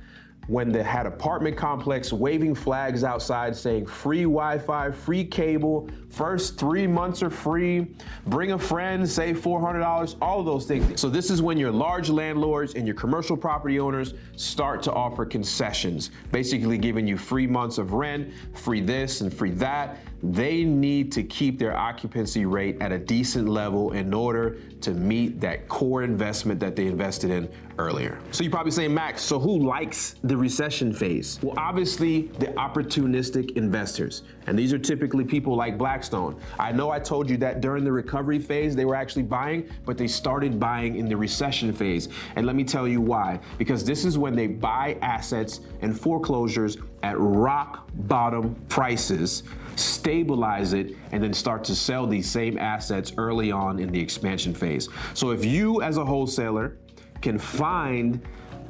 when 0.49 0.73
they 0.73 0.83
had 0.83 1.07
apartment 1.07 1.57
complex 1.57 2.13
waving 2.13 2.55
flags 2.55 3.05
outside 3.05 3.55
saying 3.55 3.87
free 3.87 4.23
Wi-Fi, 4.23 4.91
free 4.91 5.25
cable, 5.25 5.89
first 6.11 6.59
three 6.59 6.87
months 6.87 7.23
are 7.23 7.31
free, 7.31 7.87
bring 8.27 8.53
a 8.53 8.59
friend, 8.59 9.09
save 9.09 9.39
$400, 9.39 10.17
all 10.21 10.41
of 10.41 10.47
those 10.47 10.67
things. 10.67 11.01
So 11.01 11.09
this 11.09 11.31
is 11.31 11.41
when 11.41 11.59
your 11.59 11.71
large 11.71 12.11
landlords 12.11 12.75
and 12.75 12.87
your 12.87 12.97
commercial 12.97 13.37
property 13.37 13.79
owners 13.79 14.15
start 14.37 14.83
to 14.83 14.93
offer 14.93 15.25
concessions, 15.25 16.11
basically 16.33 16.77
giving 16.77 17.07
you 17.07 17.17
free 17.17 17.47
months 17.47 17.79
of 17.79 17.93
rent, 17.93 18.33
free 18.55 18.81
this 18.81 19.21
and 19.21 19.33
free 19.33 19.51
that. 19.53 19.99
They 20.23 20.63
need 20.63 21.11
to 21.13 21.25
keep 21.25 21.59
their 21.59 21.77
occupancy 21.77 22.47
rate 22.47 22.81
at 22.81 22.93
a 22.93 22.99
decent 22.99 23.49
level 23.49 23.93
in 23.93 24.15
order 24.15 24.59
to 24.83 24.93
meet 24.93 25.41
that 25.41 25.67
core 25.69 26.05
investment 26.05 26.61
that 26.61 26.77
they 26.77 26.87
invested 26.87 27.31
in 27.31 27.51
earlier. 27.79 28.21
So 28.31 28.45
you're 28.45 28.53
probably 28.53 28.71
saying, 28.71 28.95
Max, 28.95 29.23
so 29.23 29.41
who 29.41 29.59
likes 29.59 30.15
the 30.23 30.37
recession 30.37 30.93
phase? 30.93 31.41
Well, 31.43 31.55
obviously, 31.57 32.29
the 32.39 32.47
opportunistic 32.49 33.57
investors. 33.57 34.23
And 34.47 34.57
these 34.57 34.73
are 34.73 34.79
typically 34.79 35.25
people 35.25 35.57
like 35.57 35.77
Blackstone. 35.77 36.39
I 36.59 36.71
know 36.71 36.91
I 36.91 37.01
told 37.01 37.29
you 37.29 37.37
that 37.39 37.61
during 37.61 37.83
the 37.83 37.93
recovery 37.93 38.39
phase, 38.39 38.77
they 38.77 38.85
were 38.85 38.95
actually 38.95 39.23
buying, 39.25 39.69
but 39.85 39.99
they 39.99 40.07
started 40.07 40.61
buying 40.61 40.97
in 40.97 41.09
the 41.09 41.17
recession 41.17 41.73
phase. 41.73 42.09
And 42.37 42.47
let 42.47 42.55
me 42.55 42.63
tell 42.63 42.87
you 42.87 43.01
why. 43.01 43.41
Because 43.59 43.85
this 43.85 44.05
is 44.05 44.19
when 44.19 44.37
they 44.37 44.47
buy 44.47 44.99
assets 45.03 45.61
and 45.81 45.99
foreclosures 45.99 46.77
at 47.03 47.19
rock 47.19 47.89
bottom 47.95 48.55
prices 48.69 49.43
stabilize 49.77 50.73
it, 50.73 50.97
and 51.13 51.23
then 51.23 51.33
start 51.33 51.65
to 51.65 51.75
sell 51.75 52.07
these 52.07 52.31
same 52.31 52.59
assets 52.59 53.13
early 53.19 53.51
on 53.51 53.79
in 53.79 53.91
the 53.91 54.01
expansion 54.01 54.55
phase. 54.55 54.89
So 55.15 55.31
if 55.31 55.45
you, 55.45 55.83
as 55.83 55.97
a 55.97 56.05
wholesaler, 56.05 56.77
can 57.21 57.39
find 57.39 58.21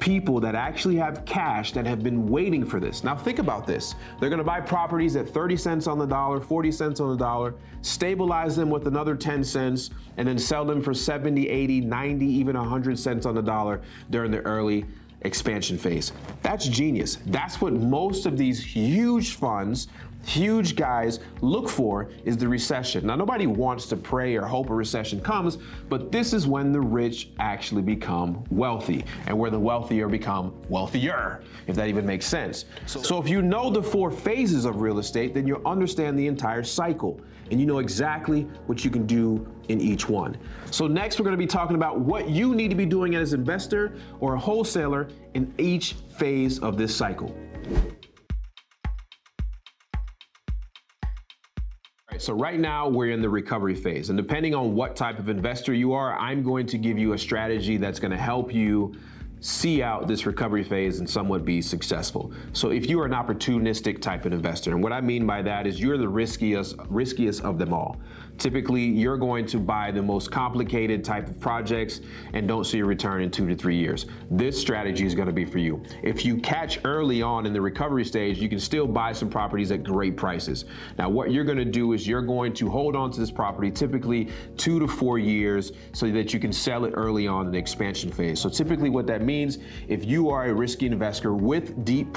people 0.02 0.40
that 0.40 0.56
actually 0.56 0.96
have 0.96 1.24
cash 1.24 1.70
that 1.72 1.86
have 1.86 2.02
been 2.02 2.26
waiting 2.26 2.66
for 2.66 2.80
this. 2.80 3.04
Now, 3.04 3.16
think 3.16 3.38
about 3.38 3.68
this. 3.68 3.94
They're 4.18 4.30
gonna 4.30 4.42
buy 4.42 4.60
properties 4.60 5.14
at 5.14 5.28
30 5.28 5.56
cents 5.56 5.86
on 5.86 5.96
the 5.96 6.06
dollar, 6.06 6.40
40 6.40 6.72
cents 6.72 6.98
on 6.98 7.10
the 7.10 7.16
dollar, 7.16 7.54
stabilize 7.82 8.56
them 8.56 8.68
with 8.68 8.88
another 8.88 9.14
10 9.14 9.44
cents, 9.44 9.90
and 10.16 10.26
then 10.26 10.38
sell 10.40 10.64
them 10.64 10.82
for 10.82 10.92
70, 10.92 11.48
80, 11.48 11.82
90, 11.82 12.26
even 12.26 12.56
100 12.56 12.98
cents 12.98 13.26
on 13.26 13.36
the 13.36 13.42
dollar 13.42 13.80
during 14.10 14.32
the 14.32 14.40
early 14.40 14.84
expansion 15.20 15.78
phase. 15.78 16.12
That's 16.42 16.66
genius. 16.66 17.18
That's 17.26 17.60
what 17.60 17.72
most 17.72 18.26
of 18.26 18.36
these 18.36 18.60
huge 18.62 19.36
funds 19.36 19.86
huge 20.24 20.76
guys 20.76 21.20
look 21.40 21.68
for 21.68 22.10
is 22.24 22.36
the 22.36 22.48
recession. 22.48 23.06
Now, 23.06 23.16
nobody 23.16 23.46
wants 23.46 23.86
to 23.86 23.96
pray 23.96 24.36
or 24.36 24.42
hope 24.42 24.70
a 24.70 24.74
recession 24.74 25.20
comes, 25.20 25.58
but 25.88 26.12
this 26.12 26.32
is 26.32 26.46
when 26.46 26.72
the 26.72 26.80
rich 26.80 27.30
actually 27.38 27.82
become 27.82 28.44
wealthy 28.50 29.04
and 29.26 29.38
where 29.38 29.50
the 29.50 29.58
wealthier 29.58 30.08
become 30.08 30.54
wealthier, 30.68 31.42
if 31.66 31.76
that 31.76 31.88
even 31.88 32.06
makes 32.06 32.26
sense. 32.26 32.64
So, 32.86 33.02
so 33.02 33.20
if 33.20 33.28
you 33.28 33.42
know 33.42 33.70
the 33.70 33.82
four 33.82 34.10
phases 34.10 34.64
of 34.64 34.80
real 34.80 34.98
estate, 34.98 35.34
then 35.34 35.46
you'll 35.46 35.66
understand 35.66 36.18
the 36.18 36.26
entire 36.26 36.62
cycle 36.62 37.20
and 37.50 37.60
you 37.60 37.66
know 37.66 37.80
exactly 37.80 38.42
what 38.66 38.84
you 38.84 38.90
can 38.90 39.06
do 39.06 39.46
in 39.68 39.80
each 39.80 40.08
one. 40.08 40.36
So, 40.70 40.86
next, 40.86 41.18
we're 41.18 41.24
going 41.24 41.36
to 41.36 41.38
be 41.38 41.46
talking 41.46 41.76
about 41.76 42.00
what 42.00 42.28
you 42.28 42.54
need 42.54 42.68
to 42.68 42.76
be 42.76 42.86
doing 42.86 43.14
as 43.14 43.32
an 43.34 43.40
investor 43.40 43.94
or 44.20 44.34
a 44.34 44.38
wholesaler 44.38 45.08
in 45.34 45.52
each 45.58 45.94
phase 46.16 46.58
of 46.60 46.78
this 46.78 46.96
cycle. 46.96 47.36
So 52.22 52.32
right 52.32 52.60
now 52.60 52.88
we're 52.88 53.10
in 53.10 53.20
the 53.20 53.28
recovery 53.28 53.74
phase, 53.74 54.08
and 54.08 54.16
depending 54.16 54.54
on 54.54 54.76
what 54.76 54.94
type 54.94 55.18
of 55.18 55.28
investor 55.28 55.74
you 55.74 55.92
are, 55.92 56.16
I'm 56.16 56.44
going 56.44 56.66
to 56.66 56.78
give 56.78 56.96
you 56.96 57.14
a 57.14 57.18
strategy 57.18 57.78
that's 57.78 57.98
going 57.98 58.12
to 58.12 58.16
help 58.16 58.54
you 58.54 58.94
see 59.40 59.82
out 59.82 60.06
this 60.06 60.24
recovery 60.24 60.62
phase 60.62 61.00
and 61.00 61.10
somewhat 61.10 61.44
be 61.44 61.60
successful. 61.60 62.32
So 62.52 62.70
if 62.70 62.88
you 62.88 63.00
are 63.00 63.06
an 63.06 63.10
opportunistic 63.10 64.00
type 64.00 64.24
of 64.24 64.32
investor, 64.32 64.70
and 64.70 64.80
what 64.80 64.92
I 64.92 65.00
mean 65.00 65.26
by 65.26 65.42
that 65.42 65.66
is 65.66 65.80
you're 65.80 65.98
the 65.98 66.08
riskiest 66.08 66.76
riskiest 66.88 67.42
of 67.42 67.58
them 67.58 67.72
all. 67.72 67.96
Typically, 68.38 68.82
you're 68.82 69.16
going 69.16 69.46
to 69.46 69.58
buy 69.58 69.90
the 69.90 70.02
most 70.02 70.30
complicated 70.30 71.04
type 71.04 71.28
of 71.28 71.38
projects 71.38 72.00
and 72.32 72.48
don't 72.48 72.64
see 72.64 72.80
a 72.80 72.84
return 72.84 73.22
in 73.22 73.30
2 73.30 73.46
to 73.48 73.54
3 73.54 73.76
years. 73.76 74.06
This 74.30 74.60
strategy 74.60 75.06
is 75.06 75.14
going 75.14 75.28
to 75.28 75.32
be 75.32 75.44
for 75.44 75.58
you. 75.58 75.82
If 76.02 76.24
you 76.24 76.38
catch 76.38 76.80
early 76.84 77.22
on 77.22 77.46
in 77.46 77.52
the 77.52 77.60
recovery 77.60 78.04
stage, 78.04 78.38
you 78.38 78.48
can 78.48 78.58
still 78.58 78.86
buy 78.86 79.12
some 79.12 79.30
properties 79.30 79.70
at 79.70 79.84
great 79.84 80.16
prices. 80.16 80.64
Now, 80.98 81.08
what 81.08 81.30
you're 81.30 81.44
going 81.44 81.58
to 81.58 81.64
do 81.64 81.92
is 81.92 82.06
you're 82.06 82.22
going 82.22 82.52
to 82.54 82.68
hold 82.68 82.96
on 82.96 83.10
to 83.12 83.20
this 83.20 83.30
property 83.30 83.70
typically 83.70 84.28
2 84.56 84.80
to 84.80 84.88
4 84.88 85.18
years 85.18 85.72
so 85.92 86.10
that 86.10 86.32
you 86.32 86.40
can 86.40 86.52
sell 86.52 86.84
it 86.84 86.92
early 86.96 87.28
on 87.28 87.46
in 87.46 87.52
the 87.52 87.58
expansion 87.58 88.10
phase. 88.10 88.40
So 88.40 88.48
typically 88.48 88.90
what 88.90 89.06
that 89.06 89.22
means 89.22 89.58
if 89.88 90.04
you 90.04 90.30
are 90.30 90.46
a 90.46 90.54
risky 90.54 90.86
investor 90.86 91.34
with 91.34 91.84
deep 91.84 92.16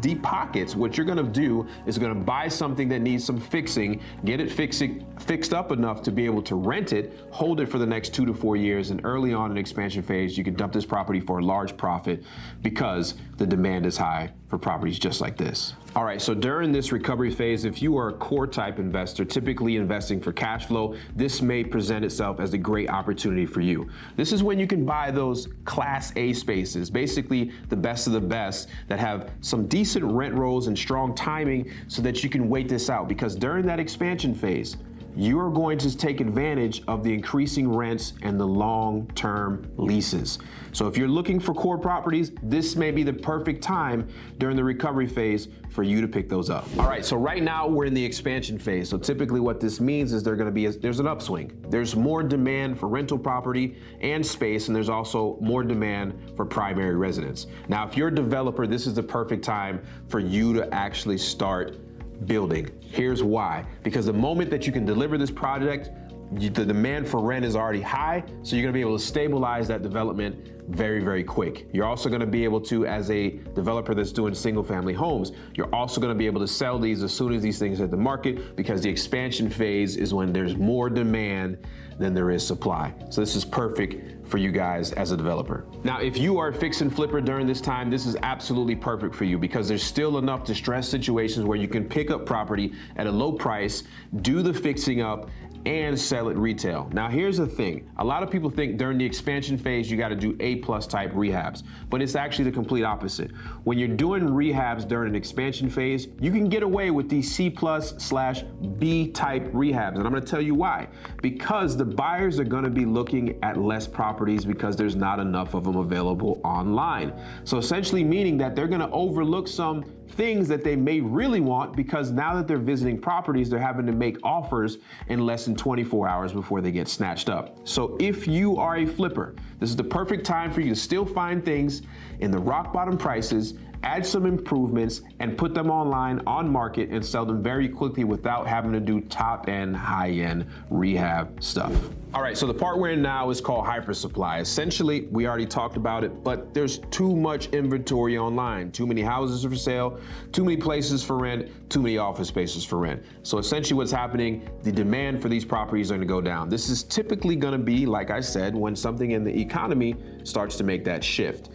deep 0.00 0.22
pockets, 0.22 0.76
what 0.76 0.96
you're 0.96 1.06
going 1.06 1.16
to 1.18 1.24
do 1.24 1.66
is 1.86 1.98
going 1.98 2.14
to 2.14 2.20
buy 2.20 2.48
something 2.48 2.88
that 2.88 3.00
needs 3.00 3.24
some 3.24 3.40
fixing, 3.40 4.00
get 4.24 4.40
it 4.40 4.50
fixing 4.50 5.06
fixed 5.18 5.52
up 5.52 5.55
enough 5.70 6.02
to 6.02 6.12
be 6.12 6.24
able 6.26 6.42
to 6.42 6.54
rent 6.54 6.92
it, 6.92 7.12
hold 7.30 7.60
it 7.60 7.66
for 7.66 7.78
the 7.78 7.86
next 7.86 8.14
2 8.14 8.26
to 8.26 8.34
4 8.34 8.56
years 8.56 8.90
and 8.90 9.00
early 9.04 9.32
on 9.32 9.50
in 9.50 9.56
expansion 9.56 10.02
phase, 10.02 10.36
you 10.36 10.44
can 10.44 10.54
dump 10.54 10.72
this 10.72 10.84
property 10.84 11.20
for 11.20 11.38
a 11.38 11.44
large 11.44 11.76
profit 11.76 12.24
because 12.62 13.14
the 13.38 13.46
demand 13.46 13.86
is 13.86 13.96
high 13.96 14.30
for 14.48 14.58
properties 14.58 14.98
just 14.98 15.20
like 15.20 15.36
this. 15.36 15.74
All 15.96 16.04
right, 16.04 16.20
so 16.20 16.34
during 16.34 16.72
this 16.72 16.92
recovery 16.92 17.30
phase, 17.30 17.64
if 17.64 17.80
you 17.80 17.96
are 17.96 18.10
a 18.10 18.12
core 18.12 18.46
type 18.46 18.78
investor, 18.78 19.24
typically 19.24 19.76
investing 19.76 20.20
for 20.20 20.30
cash 20.30 20.66
flow, 20.66 20.94
this 21.14 21.40
may 21.40 21.64
present 21.64 22.04
itself 22.04 22.38
as 22.38 22.52
a 22.52 22.58
great 22.58 22.90
opportunity 22.90 23.46
for 23.46 23.62
you. 23.62 23.88
This 24.14 24.32
is 24.32 24.42
when 24.42 24.58
you 24.58 24.66
can 24.66 24.84
buy 24.84 25.10
those 25.10 25.48
class 25.64 26.12
A 26.16 26.34
spaces, 26.34 26.90
basically 26.90 27.50
the 27.70 27.76
best 27.76 28.06
of 28.06 28.12
the 28.12 28.20
best 28.20 28.68
that 28.88 28.98
have 28.98 29.30
some 29.40 29.66
decent 29.66 30.04
rent 30.04 30.34
rolls 30.34 30.66
and 30.66 30.78
strong 30.78 31.14
timing 31.14 31.72
so 31.88 32.02
that 32.02 32.22
you 32.22 32.28
can 32.28 32.50
wait 32.50 32.68
this 32.68 32.90
out 32.90 33.08
because 33.08 33.34
during 33.34 33.64
that 33.66 33.80
expansion 33.80 34.34
phase, 34.34 34.76
you 35.16 35.40
are 35.40 35.50
going 35.50 35.78
to 35.78 35.96
take 35.96 36.20
advantage 36.20 36.82
of 36.86 37.02
the 37.02 37.12
increasing 37.12 37.74
rents 37.74 38.12
and 38.20 38.38
the 38.38 38.46
long 38.46 39.10
term 39.14 39.66
leases. 39.78 40.38
So, 40.72 40.86
if 40.86 40.98
you're 40.98 41.08
looking 41.08 41.40
for 41.40 41.54
core 41.54 41.78
properties, 41.78 42.32
this 42.42 42.76
may 42.76 42.90
be 42.90 43.02
the 43.02 43.14
perfect 43.14 43.62
time 43.62 44.06
during 44.36 44.56
the 44.56 44.64
recovery 44.64 45.06
phase 45.06 45.48
for 45.70 45.82
you 45.82 46.02
to 46.02 46.08
pick 46.08 46.28
those 46.28 46.50
up. 46.50 46.68
All 46.78 46.86
right, 46.86 47.04
so 47.04 47.16
right 47.16 47.42
now 47.42 47.66
we're 47.66 47.86
in 47.86 47.94
the 47.94 48.04
expansion 48.04 48.58
phase. 48.58 48.90
So, 48.90 48.98
typically, 48.98 49.40
what 49.40 49.58
this 49.58 49.80
means 49.80 50.12
is 50.12 50.22
there's 50.22 50.36
going 50.36 50.50
to 50.50 50.52
be 50.52 50.66
a, 50.66 50.72
there's 50.72 51.00
an 51.00 51.06
upswing. 51.06 51.64
There's 51.70 51.96
more 51.96 52.22
demand 52.22 52.78
for 52.78 52.88
rental 52.88 53.18
property 53.18 53.78
and 54.02 54.24
space, 54.24 54.68
and 54.68 54.76
there's 54.76 54.90
also 54.90 55.38
more 55.40 55.64
demand 55.64 56.32
for 56.36 56.44
primary 56.44 56.96
residence. 56.96 57.46
Now, 57.68 57.88
if 57.88 57.96
you're 57.96 58.08
a 58.08 58.14
developer, 58.14 58.66
this 58.66 58.86
is 58.86 58.92
the 58.92 59.02
perfect 59.02 59.42
time 59.42 59.82
for 60.08 60.20
you 60.20 60.52
to 60.52 60.74
actually 60.74 61.16
start 61.16 61.78
building. 62.24 62.70
Here's 62.80 63.22
why. 63.22 63.64
Because 63.82 64.06
the 64.06 64.12
moment 64.12 64.50
that 64.50 64.66
you 64.66 64.72
can 64.72 64.84
deliver 64.84 65.18
this 65.18 65.30
project, 65.30 65.90
you, 66.38 66.50
the 66.50 66.64
demand 66.64 67.08
for 67.08 67.20
rent 67.20 67.44
is 67.44 67.54
already 67.54 67.80
high, 67.80 68.24
so 68.42 68.56
you're 68.56 68.64
gonna 68.64 68.72
be 68.72 68.80
able 68.80 68.98
to 68.98 69.04
stabilize 69.04 69.68
that 69.68 69.82
development 69.82 70.52
very, 70.68 71.00
very 71.00 71.22
quick. 71.22 71.68
You're 71.72 71.86
also 71.86 72.08
gonna 72.08 72.26
be 72.26 72.42
able 72.42 72.60
to, 72.62 72.86
as 72.86 73.10
a 73.10 73.30
developer 73.54 73.94
that's 73.94 74.12
doing 74.12 74.34
single 74.34 74.64
family 74.64 74.94
homes, 74.94 75.32
you're 75.54 75.72
also 75.72 76.00
gonna 76.00 76.14
be 76.14 76.26
able 76.26 76.40
to 76.40 76.48
sell 76.48 76.78
these 76.78 77.02
as 77.02 77.12
soon 77.12 77.32
as 77.32 77.42
these 77.42 77.58
things 77.58 77.78
hit 77.78 77.90
the 77.90 77.96
market 77.96 78.56
because 78.56 78.82
the 78.82 78.90
expansion 78.90 79.48
phase 79.48 79.96
is 79.96 80.12
when 80.12 80.32
there's 80.32 80.56
more 80.56 80.90
demand 80.90 81.58
than 81.98 82.12
there 82.12 82.30
is 82.30 82.46
supply. 82.46 82.92
So 83.10 83.20
this 83.20 83.36
is 83.36 83.44
perfect 83.44 84.15
for 84.26 84.38
you 84.38 84.50
guys 84.50 84.92
as 84.92 85.12
a 85.12 85.16
developer. 85.16 85.64
Now, 85.84 86.00
if 86.00 86.18
you 86.18 86.38
are 86.38 86.52
fix 86.52 86.80
and 86.80 86.94
flipper 86.94 87.20
during 87.20 87.46
this 87.46 87.60
time, 87.60 87.90
this 87.90 88.06
is 88.06 88.16
absolutely 88.22 88.76
perfect 88.76 89.14
for 89.14 89.24
you 89.24 89.38
because 89.38 89.68
there's 89.68 89.82
still 89.82 90.18
enough 90.18 90.44
distressed 90.44 90.90
situations 90.90 91.44
where 91.46 91.58
you 91.58 91.68
can 91.68 91.84
pick 91.84 92.10
up 92.10 92.26
property 92.26 92.72
at 92.96 93.06
a 93.06 93.12
low 93.12 93.32
price, 93.32 93.84
do 94.22 94.42
the 94.42 94.52
fixing 94.52 95.00
up, 95.00 95.28
and 95.66 95.98
sell 95.98 96.28
it 96.28 96.36
retail. 96.36 96.88
Now, 96.92 97.08
here's 97.08 97.38
the 97.38 97.46
thing. 97.46 97.90
A 97.98 98.04
lot 98.04 98.22
of 98.22 98.30
people 98.30 98.48
think 98.48 98.78
during 98.78 98.98
the 98.98 99.04
expansion 99.04 99.58
phase, 99.58 99.90
you 99.90 99.96
got 99.96 100.08
to 100.08 100.16
do 100.16 100.36
A 100.38 100.56
plus 100.56 100.86
type 100.86 101.12
rehabs, 101.12 101.64
but 101.90 102.00
it's 102.00 102.14
actually 102.14 102.44
the 102.44 102.52
complete 102.52 102.84
opposite. 102.84 103.32
When 103.64 103.76
you're 103.76 103.88
doing 103.88 104.22
rehabs 104.22 104.86
during 104.86 105.08
an 105.08 105.16
expansion 105.16 105.68
phase, 105.68 106.06
you 106.20 106.30
can 106.30 106.48
get 106.48 106.62
away 106.62 106.92
with 106.92 107.08
these 107.08 107.34
C 107.34 107.50
plus 107.50 107.94
slash 107.98 108.44
B 108.78 109.10
type 109.10 109.50
rehabs. 109.52 109.96
And 109.96 110.06
I'm 110.06 110.12
to 110.14 110.20
tell 110.20 110.40
you 110.40 110.54
why. 110.54 110.86
Because 111.20 111.76
the 111.76 111.84
buyers 111.84 112.38
are 112.38 112.44
to 112.62 112.70
be 112.70 112.84
looking 112.84 113.36
at 113.42 113.56
less 113.56 113.88
properties 114.16 114.46
because 114.46 114.76
there's 114.76 114.96
not 114.96 115.20
enough 115.20 115.52
of 115.52 115.64
them 115.64 115.76
available 115.76 116.40
online. 116.42 117.12
So 117.44 117.58
essentially 117.58 118.02
meaning 118.02 118.38
that 118.38 118.56
they're 118.56 118.66
to 118.80 118.90
overlook 118.90 119.46
some 119.46 119.84
things 120.08 120.48
that 120.48 120.64
they 120.64 120.74
may 120.74 121.00
really 121.00 121.40
want 121.40 121.76
because 121.76 122.10
now 122.10 122.34
that 122.34 122.48
they're 122.48 122.56
visiting 122.56 122.98
properties, 122.98 123.50
they're 123.50 123.60
having 123.60 123.84
to 123.84 123.92
make 123.92 124.16
offers 124.22 124.78
in 125.08 125.26
less 125.26 125.44
than 125.44 125.54
24 125.54 126.08
hours 126.08 126.32
before 126.32 126.62
they 126.62 126.70
get 126.70 126.88
snatched 126.88 127.28
up. 127.28 127.58
So 127.64 127.94
if 128.00 128.26
you 128.26 128.56
are 128.56 128.78
a 128.78 128.86
flipper, 128.86 129.34
this 129.60 129.68
is 129.68 129.76
the 129.76 129.84
perfect 129.84 130.24
time 130.24 130.50
for 130.50 130.62
you 130.62 130.70
to 130.70 130.76
still 130.76 131.04
find 131.04 131.44
things 131.44 131.82
in 132.20 132.30
the 132.30 132.38
rock 132.38 132.72
bottom 132.72 132.96
prices 132.96 133.52
add 133.86 134.04
some 134.04 134.26
improvements, 134.26 135.02
and 135.20 135.38
put 135.38 135.54
them 135.54 135.70
online 135.70 136.20
on 136.26 136.50
market 136.50 136.90
and 136.90 137.04
sell 137.04 137.24
them 137.24 137.40
very 137.40 137.68
quickly 137.68 138.02
without 138.02 138.46
having 138.46 138.72
to 138.72 138.80
do 138.80 139.00
top 139.02 139.48
end, 139.48 139.76
high 139.76 140.10
end 140.10 140.44
rehab 140.70 141.40
stuff. 141.42 141.72
All 142.12 142.20
right, 142.20 142.36
so 142.36 142.46
the 142.46 142.54
part 142.54 142.78
we're 142.78 142.90
in 142.90 143.02
now 143.02 143.30
is 143.30 143.40
called 143.40 143.64
hyper 143.64 143.94
supply. 143.94 144.40
Essentially, 144.40 145.06
we 145.12 145.28
already 145.28 145.46
talked 145.46 145.76
about 145.76 146.02
it, 146.02 146.24
but 146.24 146.52
there's 146.52 146.78
too 146.90 147.14
much 147.14 147.46
inventory 147.48 148.18
online. 148.18 148.72
Too 148.72 148.86
many 148.86 149.02
houses 149.02 149.44
for 149.44 149.54
sale, 149.54 150.00
too 150.32 150.44
many 150.44 150.56
places 150.56 151.04
for 151.04 151.16
rent, 151.16 151.48
too 151.70 151.82
many 151.82 151.98
office 151.98 152.28
spaces 152.28 152.64
for 152.64 152.78
rent. 152.78 153.02
So 153.22 153.38
essentially, 153.38 153.76
what's 153.76 153.92
happening, 153.92 154.48
the 154.62 154.72
demand 154.72 155.22
for 155.22 155.28
these 155.28 155.44
properties 155.44 155.92
are 155.92 155.94
gonna 155.94 156.06
go 156.06 156.20
down. 156.20 156.48
This 156.48 156.68
is 156.68 156.82
typically 156.82 157.36
gonna 157.36 157.58
be, 157.58 157.86
like 157.86 158.10
I 158.10 158.20
said, 158.20 158.54
when 158.56 158.74
something 158.74 159.12
in 159.12 159.22
the 159.22 159.40
economy 159.40 159.94
starts 160.24 160.56
to 160.56 160.64
make 160.64 160.84
that 160.84 161.04
shift. 161.04 161.50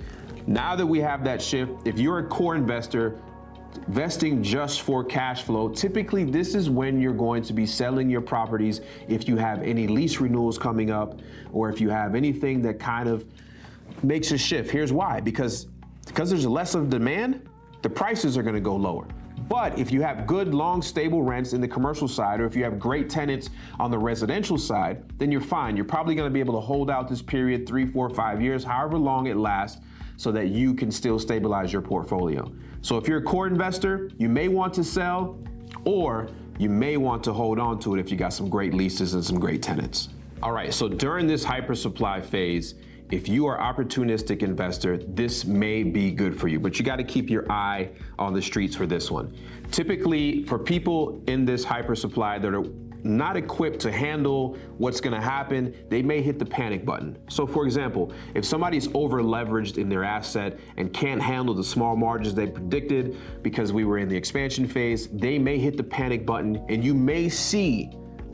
Now 0.48 0.76
that 0.76 0.86
we 0.86 1.00
have 1.00 1.24
that 1.24 1.42
shift, 1.42 1.72
if 1.86 2.00
you're 2.00 2.20
a 2.20 2.28
core 2.28 2.56
investor, 2.56 3.20
vesting 3.88 4.44
just 4.44 4.82
for 4.82 5.04
cash 5.04 5.44
flow, 5.44 5.70
typically 5.70 6.24
this 6.24 6.56
is 6.56 6.70
when 6.70 7.00
you're 7.00 7.14
going 7.14 7.44
to 7.44 7.54
be 7.54 7.66
selling 7.66 8.10
your 8.10 8.22
properties 8.22 8.82
if 9.08 9.28
you 9.28 9.38
have 9.38 9.62
any 9.64 9.88
lease 9.88 10.20
renewals 10.20 10.58
coming 10.58 10.92
up 10.92 11.20
or 11.54 11.70
if 11.70 11.80
you 11.80 11.90
have 11.90 12.16
anything 12.16 12.62
that 12.62 12.80
kind 12.80 13.08
of 13.08 13.26
makes 14.04 14.32
a 14.32 14.38
shift. 14.38 14.72
Here's 14.72 14.92
why 14.92 15.20
because 15.20 15.68
because 16.08 16.30
there's 16.30 16.48
less 16.48 16.76
of 16.76 16.90
demand, 16.90 17.48
the 17.84 17.90
prices 17.90 18.38
are 18.38 18.44
going 18.44 18.56
to 18.56 18.62
go 18.62 18.76
lower. 18.76 19.08
But 19.48 19.78
if 19.78 19.92
you 19.92 20.02
have 20.02 20.28
good, 20.28 20.54
long, 20.54 20.82
stable 20.82 21.24
rents 21.24 21.54
in 21.54 21.62
the 21.62 21.68
commercial 21.68 22.08
side, 22.08 22.40
or 22.40 22.46
if 22.46 22.56
you 22.56 22.64
have 22.64 22.80
great 22.80 23.10
tenants 23.10 23.50
on 23.80 23.92
the 23.92 23.98
residential 23.98 24.58
side, 24.58 25.04
then 25.20 25.32
you're 25.32 25.42
fine. 25.42 25.76
You're 25.76 25.86
probably 25.86 26.16
going 26.16 26.30
to 26.30 26.34
be 26.34 26.40
able 26.40 26.54
to 26.54 26.60
hold 26.60 26.90
out 26.90 27.08
this 27.08 27.22
period 27.22 27.68
three, 27.68 27.86
four, 27.86 28.10
five 28.10 28.42
years, 28.42 28.64
however 28.64 28.98
long 28.98 29.28
it 29.28 29.38
lasts, 29.38 29.82
so 30.18 30.32
that 30.32 30.48
you 30.48 30.74
can 30.74 30.92
still 30.92 31.20
stabilize 31.20 31.72
your 31.74 31.82
portfolio. 31.82 32.52
So 32.82 32.98
if 32.98 33.08
you're 33.08 33.20
a 33.20 33.24
core 33.24 33.48
investor, 33.48 34.10
you 34.18 34.30
may 34.30 34.48
want 34.48 34.74
to 34.76 34.84
sell 34.84 35.40
or 35.86 36.30
you 36.58 36.70
may 36.70 36.98
want 36.98 37.24
to 37.24 37.34
hold 37.34 37.60
on 37.60 37.80
to 37.80 37.96
it 37.96 38.00
if 38.00 38.12
you 38.12 38.18
got 38.18 38.34
some 38.34 38.50
great 38.50 38.74
leases 38.74 39.14
and 39.14 39.24
some 39.24 39.40
great 39.40 39.62
tenants. 39.62 40.10
All 40.44 40.52
right, 40.52 40.74
so 40.74 40.88
during 40.88 41.28
this 41.28 41.44
hyper 41.44 41.76
supply 41.76 42.22
phase, 42.22 42.76
if 43.12 43.28
you 43.28 43.46
are 43.46 43.58
opportunistic 43.58 44.42
investor, 44.42 44.98
this 44.98 45.44
may 45.46 45.84
be 45.84 46.12
good 46.12 46.40
for 46.40 46.48
you, 46.48 46.60
but 46.60 46.80
you 46.80 46.86
got 46.86 46.96
to 46.96 47.04
keep 47.04 47.30
your 47.30 47.52
eye 47.52 47.90
on 48.18 48.34
the 48.34 48.42
streets 48.42 48.76
for 48.76 48.86
this 48.86 49.12
one. 49.12 49.36
Typically, 49.70 50.44
for 50.46 50.58
people 50.58 51.22
in 51.28 51.46
this 51.46 51.64
hyper 51.64 51.96
supply 51.96 52.40
that 52.40 52.54
are 52.54 52.64
not 53.04 53.38
equipped 53.38 53.80
to 53.82 53.92
handle 53.92 54.58
what's 54.78 55.02
going 55.02 55.14
to 55.14 55.22
happen, 55.22 55.74
they 55.90 56.02
may 56.02 56.22
hit 56.22 56.40
the 56.40 56.46
panic 56.46 56.86
button. 56.86 57.18
So, 57.30 57.46
for 57.48 57.66
example, 57.66 58.12
if 58.36 58.46
somebody's 58.46 58.88
over 58.94 59.22
leveraged 59.22 59.78
in 59.78 59.90
their 59.90 60.04
asset 60.04 60.60
and 60.78 60.94
can't 60.94 61.22
handle 61.22 61.54
the 61.54 61.64
small 61.64 61.96
margins 61.96 62.34
they 62.34 62.48
predicted 62.48 63.18
because 63.44 63.74
we 63.74 63.86
were 63.86 63.98
in 63.98 64.10
the 64.10 64.16
expansion 64.16 64.68
phase, 64.68 65.08
they 65.08 65.38
may 65.38 65.58
hit 65.58 65.78
the 65.78 65.84
panic 65.84 66.26
button 66.26 66.64
and 66.70 66.84
you 66.84 66.94
may 66.94 67.30
see 67.30 67.92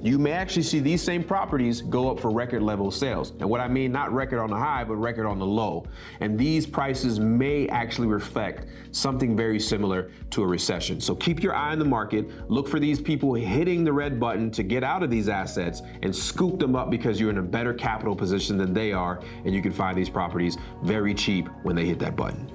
you 0.07 0.17
may 0.17 0.31
actually 0.31 0.63
see 0.63 0.79
these 0.79 1.01
same 1.01 1.23
properties 1.23 1.81
go 1.81 2.09
up 2.09 2.19
for 2.19 2.31
record 2.31 2.61
level 2.61 2.91
sales. 2.91 3.31
And 3.39 3.49
what 3.49 3.59
I 3.59 3.67
mean, 3.67 3.91
not 3.91 4.13
record 4.13 4.39
on 4.39 4.49
the 4.49 4.55
high, 4.55 4.83
but 4.83 4.95
record 4.95 5.25
on 5.25 5.37
the 5.37 5.45
low. 5.45 5.85
And 6.21 6.37
these 6.37 6.65
prices 6.65 7.19
may 7.19 7.67
actually 7.67 8.07
reflect 8.07 8.67
something 8.91 9.35
very 9.35 9.59
similar 9.59 10.09
to 10.31 10.43
a 10.43 10.47
recession. 10.47 11.01
So 11.01 11.15
keep 11.15 11.43
your 11.43 11.53
eye 11.53 11.71
on 11.71 11.79
the 11.79 11.85
market. 11.85 12.49
Look 12.49 12.67
for 12.67 12.79
these 12.79 13.01
people 13.01 13.33
hitting 13.33 13.83
the 13.83 13.93
red 13.93 14.19
button 14.19 14.49
to 14.51 14.63
get 14.63 14.83
out 14.83 15.03
of 15.03 15.09
these 15.09 15.27
assets 15.29 15.81
and 16.01 16.15
scoop 16.15 16.59
them 16.59 16.75
up 16.75 16.89
because 16.89 17.19
you're 17.19 17.29
in 17.29 17.39
a 17.39 17.43
better 17.43 17.73
capital 17.73 18.15
position 18.15 18.57
than 18.57 18.73
they 18.73 18.93
are. 18.93 19.21
And 19.45 19.53
you 19.53 19.61
can 19.61 19.73
find 19.73 19.97
these 19.97 20.09
properties 20.09 20.57
very 20.83 21.13
cheap 21.13 21.47
when 21.63 21.75
they 21.75 21.85
hit 21.85 21.99
that 21.99 22.15
button. 22.15 22.49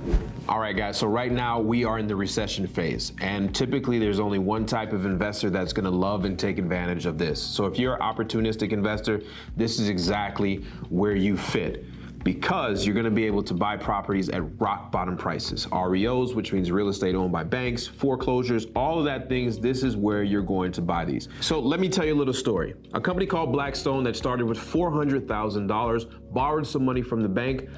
All 0.48 0.58
right, 0.58 0.76
guys. 0.76 0.98
So 0.98 1.06
right 1.06 1.30
now 1.30 1.60
we 1.60 1.84
are 1.84 2.00
in 2.00 2.08
the 2.08 2.16
recession 2.16 2.66
phase. 2.66 3.12
And 3.20 3.54
typically 3.54 4.00
there's 4.00 4.18
only 4.18 4.40
one 4.40 4.66
type 4.66 4.92
of 4.92 5.06
investor 5.06 5.50
that's 5.50 5.72
going 5.72 5.84
to 5.84 5.90
love 5.90 6.24
and 6.24 6.36
take 6.36 6.58
advantage 6.58 7.06
of 7.06 7.16
this. 7.16 7.40
So 7.40 7.66
if 7.66 7.78
you're 7.78 7.94
an 7.94 8.00
opportunistic 8.00 8.72
investor, 8.72 9.22
this 9.56 9.78
is 9.78 9.88
exactly 9.88 10.64
where 10.88 11.14
you 11.14 11.36
fit 11.36 11.84
because 12.24 12.84
you're 12.86 12.94
going 12.94 13.04
to 13.04 13.10
be 13.10 13.24
able 13.24 13.42
to 13.42 13.54
buy 13.54 13.76
properties 13.76 14.28
at 14.28 14.42
rock 14.60 14.92
bottom 14.92 15.16
prices. 15.16 15.66
REOs, 15.66 16.34
which 16.34 16.52
means 16.52 16.70
real 16.70 16.88
estate 16.88 17.14
owned 17.14 17.32
by 17.32 17.44
banks, 17.44 17.86
foreclosures, 17.86 18.66
all 18.76 18.98
of 18.98 19.04
that 19.04 19.28
things, 19.28 19.58
this 19.58 19.82
is 19.82 19.96
where 19.96 20.22
you're 20.22 20.42
going 20.42 20.72
to 20.72 20.82
buy 20.82 21.04
these. 21.04 21.28
So 21.40 21.58
let 21.60 21.80
me 21.80 21.88
tell 21.88 22.04
you 22.04 22.14
a 22.14 22.18
little 22.18 22.34
story. 22.34 22.74
A 22.94 23.00
company 23.00 23.26
called 23.26 23.52
Blackstone 23.52 24.04
that 24.04 24.16
started 24.16 24.46
with 24.46 24.58
$400,000 24.58 26.32
borrowed 26.32 26.66
some 26.66 26.84
money 26.84 27.02
from 27.02 27.22
the 27.22 27.28
bank 27.28 27.68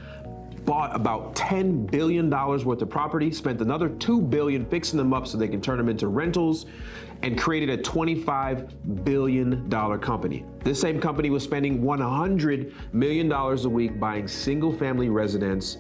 bought 0.65 0.95
about 0.95 1.35
$10 1.35 1.91
billion 1.91 2.31
worth 2.31 2.83
of 2.83 2.91
property, 2.91 3.31
spent 3.33 3.61
another 3.61 3.89
2 3.89 4.23
billion 4.23 4.65
fixing 4.67 4.97
them 4.97 5.13
up 5.13 5.27
so 5.27 5.37
they 5.37 5.49
can 5.49 5.61
turn 5.61 5.79
them 5.79 5.89
into 5.89 6.09
rentals, 6.09 6.67
and 7.23 7.39
created 7.39 7.71
a 7.71 7.83
$25 7.83 9.05
billion 9.05 9.71
company. 10.01 10.45
This 10.63 10.81
same 10.81 11.01
company 11.01 11.31
was 11.31 11.43
spending 11.43 11.83
$100 11.83 12.73
million 12.93 13.31
a 13.33 13.69
week 13.69 13.99
buying 13.99 14.29
single 14.29 14.73
family 14.73 15.09
residents 15.09 15.79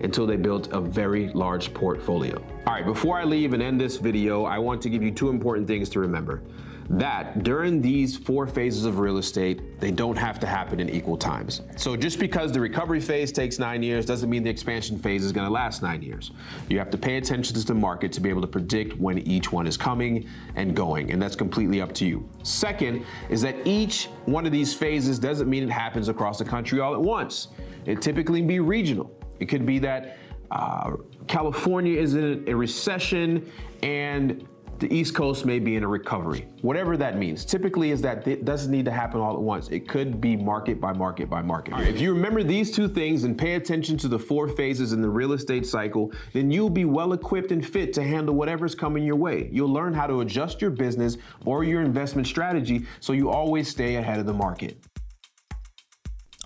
until 0.00 0.26
they 0.26 0.36
built 0.36 0.72
a 0.72 0.80
very 0.80 1.28
large 1.30 1.72
portfolio. 1.72 2.36
All 2.66 2.74
right, 2.74 2.84
before 2.84 3.18
I 3.18 3.24
leave 3.24 3.54
and 3.54 3.62
end 3.62 3.80
this 3.80 3.96
video, 3.96 4.44
I 4.44 4.58
want 4.58 4.82
to 4.82 4.88
give 4.88 5.02
you 5.02 5.10
two 5.10 5.30
important 5.30 5.66
things 5.66 5.88
to 5.90 6.00
remember 6.00 6.42
that 6.90 7.42
during 7.42 7.80
these 7.80 8.16
four 8.16 8.46
phases 8.46 8.84
of 8.84 8.98
real 8.98 9.18
estate, 9.18 9.80
they 9.80 9.90
don't 9.90 10.16
have 10.16 10.38
to 10.40 10.46
happen 10.46 10.80
in 10.80 10.90
equal 10.90 11.16
times. 11.16 11.62
So 11.76 11.96
just 11.96 12.18
because 12.18 12.52
the 12.52 12.60
recovery 12.60 13.00
phase 13.00 13.32
takes 13.32 13.58
nine 13.58 13.82
years 13.82 14.04
doesn't 14.04 14.28
mean 14.28 14.42
the 14.42 14.50
expansion 14.50 14.98
phase 14.98 15.24
is 15.24 15.32
going 15.32 15.46
to 15.46 15.52
last 15.52 15.82
nine 15.82 16.02
years. 16.02 16.32
You 16.68 16.78
have 16.78 16.90
to 16.90 16.98
pay 16.98 17.16
attention 17.16 17.54
to 17.56 17.64
the 17.64 17.74
market 17.74 18.12
to 18.12 18.20
be 18.20 18.28
able 18.28 18.42
to 18.42 18.46
predict 18.46 18.98
when 18.98 19.18
each 19.18 19.50
one 19.50 19.66
is 19.66 19.76
coming 19.76 20.28
and 20.56 20.76
going, 20.76 21.10
and 21.10 21.20
that's 21.20 21.36
completely 21.36 21.80
up 21.80 21.92
to 21.94 22.06
you. 22.06 22.28
Second 22.42 23.04
is 23.30 23.40
that 23.42 23.56
each 23.66 24.06
one 24.26 24.46
of 24.46 24.52
these 24.52 24.74
phases 24.74 25.18
doesn't 25.18 25.48
mean 25.48 25.62
it 25.62 25.70
happens 25.70 26.08
across 26.08 26.38
the 26.38 26.44
country 26.44 26.80
all 26.80 26.94
at 26.94 27.00
once. 27.00 27.48
It 27.86 28.02
typically 28.02 28.42
be 28.42 28.60
regional. 28.60 29.10
It 29.40 29.46
could 29.46 29.66
be 29.66 29.78
that 29.80 30.18
uh, 30.50 30.92
California 31.26 31.98
is 31.98 32.14
in 32.14 32.44
a 32.46 32.54
recession 32.54 33.50
and 33.82 34.46
the 34.84 34.94
East 34.94 35.14
Coast 35.14 35.46
may 35.46 35.58
be 35.58 35.76
in 35.76 35.82
a 35.82 35.88
recovery. 35.88 36.46
Whatever 36.60 36.98
that 36.98 37.16
means. 37.16 37.46
Typically 37.46 37.90
is 37.90 38.02
that 38.02 38.28
it 38.28 38.44
doesn't 38.44 38.70
need 38.70 38.84
to 38.84 38.90
happen 38.90 39.18
all 39.18 39.32
at 39.32 39.40
once. 39.40 39.68
It 39.68 39.88
could 39.88 40.20
be 40.20 40.36
market 40.36 40.78
by 40.78 40.92
market 40.92 41.30
by 41.30 41.40
market. 41.40 41.72
Right, 41.72 41.88
if 41.88 42.02
you 42.02 42.12
remember 42.12 42.42
these 42.42 42.70
two 42.70 42.86
things 42.86 43.24
and 43.24 43.38
pay 43.38 43.54
attention 43.54 43.96
to 43.96 44.08
the 44.08 44.18
four 44.18 44.46
phases 44.46 44.92
in 44.92 45.00
the 45.00 45.08
real 45.08 45.32
estate 45.32 45.64
cycle, 45.64 46.12
then 46.34 46.50
you'll 46.50 46.68
be 46.68 46.84
well 46.84 47.14
equipped 47.14 47.50
and 47.50 47.66
fit 47.66 47.94
to 47.94 48.02
handle 48.02 48.34
whatever's 48.34 48.74
coming 48.74 49.04
your 49.04 49.16
way. 49.16 49.48
You'll 49.50 49.72
learn 49.72 49.94
how 49.94 50.06
to 50.06 50.20
adjust 50.20 50.60
your 50.60 50.70
business 50.70 51.16
or 51.46 51.64
your 51.64 51.80
investment 51.80 52.26
strategy 52.26 52.84
so 53.00 53.14
you 53.14 53.30
always 53.30 53.70
stay 53.70 53.96
ahead 53.96 54.18
of 54.18 54.26
the 54.26 54.34
market. 54.34 54.84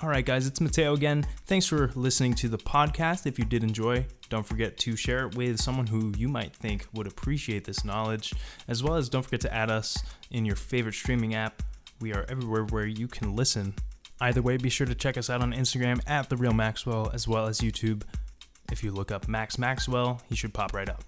All 0.01 0.09
right, 0.09 0.25
guys, 0.25 0.47
it's 0.47 0.61
Mateo 0.61 0.95
again. 0.95 1.27
Thanks 1.45 1.67
for 1.67 1.91
listening 1.97 2.35
to 2.35 2.49
the 2.49 2.59
podcast. 2.59 3.27
If 3.27 3.37
you 3.37 3.45
did 3.45 3.65
enjoy, 3.65 4.07
don't 4.29 4.47
forget 4.47 4.77
to 4.79 4.97
share 4.97 5.27
it 5.27 5.35
with 5.35 5.61
someone 5.61 5.87
who 5.87 6.13
you 6.17 6.29
might 6.29 6.55
think 6.55 6.87
would 6.93 7.07
appreciate 7.07 7.65
this 7.65 7.85
knowledge, 7.85 8.35
as 8.67 8.83
well 8.83 8.95
as 8.95 9.09
don't 9.09 9.23
forget 9.23 9.41
to 9.43 9.55
add 9.55 9.71
us 9.71 9.97
in 10.31 10.45
your 10.45 10.57
favorite 10.57 10.95
streaming 10.95 11.35
app. 11.35 11.63
We 12.01 12.13
are 12.13 12.27
everywhere 12.29 12.65
where 12.65 12.87
you 12.87 13.09
can 13.09 13.35
listen. 13.35 13.75
Either 14.21 14.43
way, 14.43 14.57
be 14.57 14.69
sure 14.69 14.87
to 14.87 14.95
check 14.95 15.17
us 15.17 15.31
out 15.31 15.43
on 15.43 15.53
Instagram 15.53 16.01
at 16.07 16.29
The 16.29 16.37
Real 16.37 16.53
Maxwell, 16.53 17.11
as 17.13 17.27
well 17.27 17.47
as 17.47 17.61
YouTube. 17.61 18.03
If 18.71 18.85
you 18.85 18.93
look 18.93 19.11
up 19.11 19.29
Max 19.29 19.59
Maxwell, 19.59 20.21
he 20.29 20.35
should 20.35 20.53
pop 20.53 20.75
right 20.75 20.89
up. 20.89 21.05